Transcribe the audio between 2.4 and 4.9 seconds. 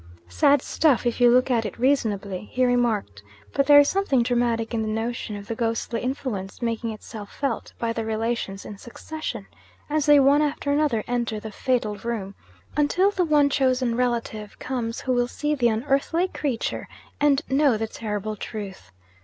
he remarked. 'But there is something dramatic in the